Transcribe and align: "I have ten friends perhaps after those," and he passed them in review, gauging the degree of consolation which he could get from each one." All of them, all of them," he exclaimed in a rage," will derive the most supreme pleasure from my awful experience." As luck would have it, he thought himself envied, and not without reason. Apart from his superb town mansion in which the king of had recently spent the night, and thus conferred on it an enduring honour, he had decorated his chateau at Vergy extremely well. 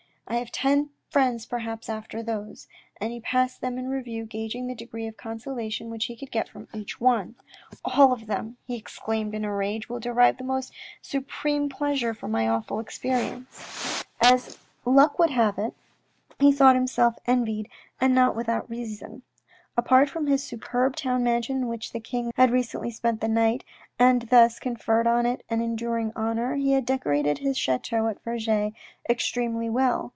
"I 0.31 0.35
have 0.41 0.49
ten 0.49 0.91
friends 1.09 1.45
perhaps 1.45 1.89
after 1.89 2.23
those," 2.23 2.69
and 3.01 3.11
he 3.11 3.19
passed 3.19 3.59
them 3.59 3.77
in 3.77 3.89
review, 3.89 4.23
gauging 4.23 4.65
the 4.67 4.73
degree 4.73 5.05
of 5.05 5.17
consolation 5.17 5.89
which 5.89 6.05
he 6.05 6.15
could 6.15 6.31
get 6.31 6.47
from 6.47 6.69
each 6.73 7.01
one." 7.01 7.35
All 7.83 8.13
of 8.13 8.27
them, 8.27 8.27
all 8.27 8.27
of 8.27 8.27
them," 8.27 8.57
he 8.65 8.77
exclaimed 8.77 9.35
in 9.35 9.43
a 9.43 9.53
rage," 9.53 9.89
will 9.89 9.99
derive 9.99 10.37
the 10.37 10.45
most 10.45 10.71
supreme 11.01 11.67
pleasure 11.67 12.13
from 12.13 12.31
my 12.31 12.47
awful 12.47 12.79
experience." 12.79 14.05
As 14.21 14.57
luck 14.85 15.19
would 15.19 15.31
have 15.31 15.57
it, 15.59 15.73
he 16.39 16.53
thought 16.53 16.75
himself 16.77 17.15
envied, 17.27 17.67
and 17.99 18.15
not 18.15 18.33
without 18.33 18.69
reason. 18.69 19.23
Apart 19.75 20.09
from 20.09 20.27
his 20.27 20.41
superb 20.41 20.95
town 20.95 21.25
mansion 21.25 21.57
in 21.57 21.67
which 21.67 21.91
the 21.91 21.99
king 21.99 22.27
of 22.27 22.35
had 22.37 22.51
recently 22.51 22.89
spent 22.91 23.19
the 23.19 23.27
night, 23.27 23.65
and 23.99 24.21
thus 24.29 24.59
conferred 24.59 25.07
on 25.07 25.25
it 25.25 25.43
an 25.49 25.59
enduring 25.59 26.13
honour, 26.15 26.55
he 26.55 26.71
had 26.71 26.85
decorated 26.85 27.39
his 27.39 27.57
chateau 27.57 28.07
at 28.07 28.23
Vergy 28.23 28.73
extremely 29.09 29.69
well. 29.69 30.09